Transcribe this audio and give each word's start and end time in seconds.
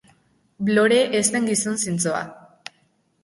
Blore 0.69 0.97
ez 1.19 1.21
zen 1.35 1.45
gizon 1.49 1.77
zintzoa. 1.83 2.23